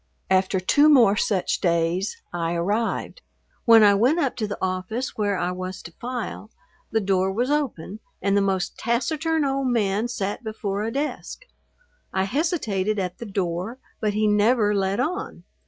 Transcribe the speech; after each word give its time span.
After 0.31 0.59
two 0.59 0.89
more 0.89 1.15
such 1.15 1.61
days 1.61 2.17
I 2.33 2.53
"arrived." 2.55 3.21
When 3.65 3.83
I 3.83 3.93
went 3.93 4.17
up 4.17 4.35
to 4.37 4.47
the 4.47 4.57
office 4.59 5.15
where 5.15 5.37
I 5.37 5.51
was 5.51 5.83
to 5.83 5.91
file, 5.91 6.49
the 6.89 6.99
door 6.99 7.31
was 7.31 7.51
open 7.51 7.99
and 8.19 8.35
the 8.35 8.41
most 8.41 8.79
taciturn 8.79 9.45
old 9.45 9.67
man 9.67 10.07
sat 10.07 10.43
before 10.43 10.81
a 10.81 10.91
desk. 10.91 11.45
I 12.11 12.23
hesitated 12.23 12.97
at 12.97 13.19
the 13.19 13.27
door, 13.27 13.77
but 13.99 14.15
he 14.15 14.27
never 14.27 14.73
let 14.73 14.99
on. 14.99 15.43